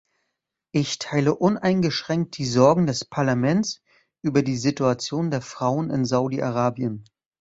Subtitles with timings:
[0.71, 3.81] Ich teile uneingeschränkt die Sorgen des Parlaments
[4.23, 7.03] über die Situation der Frauen in Saudi-Arabien.